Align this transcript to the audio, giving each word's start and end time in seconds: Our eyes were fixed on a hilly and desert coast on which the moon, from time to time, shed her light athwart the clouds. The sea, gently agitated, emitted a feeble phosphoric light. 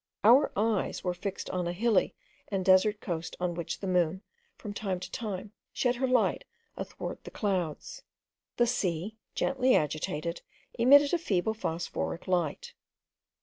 Our 0.23 0.51
eyes 0.57 1.03
were 1.03 1.13
fixed 1.13 1.47
on 1.51 1.67
a 1.67 1.73
hilly 1.73 2.15
and 2.47 2.65
desert 2.65 3.01
coast 3.01 3.35
on 3.39 3.53
which 3.53 3.81
the 3.81 3.85
moon, 3.87 4.23
from 4.57 4.73
time 4.73 4.99
to 4.99 5.11
time, 5.11 5.51
shed 5.71 5.97
her 5.97 6.07
light 6.07 6.43
athwart 6.75 7.23
the 7.23 7.29
clouds. 7.29 8.01
The 8.57 8.65
sea, 8.65 9.17
gently 9.35 9.75
agitated, 9.75 10.41
emitted 10.73 11.13
a 11.13 11.19
feeble 11.19 11.53
phosphoric 11.53 12.27
light. 12.27 12.73